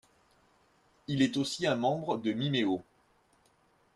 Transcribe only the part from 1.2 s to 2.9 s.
est aussi un membre de Mimeo.